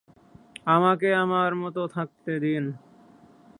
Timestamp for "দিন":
2.39-2.63